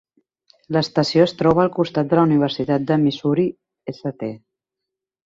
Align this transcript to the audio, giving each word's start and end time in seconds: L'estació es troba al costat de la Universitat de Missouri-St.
L'estació 0.77 1.25
es 1.25 1.33
troba 1.41 1.61
al 1.63 1.69
costat 1.75 2.09
de 2.13 2.19
la 2.19 2.23
Universitat 2.29 2.87
de 2.93 2.97
Missouri-St. 3.03 4.31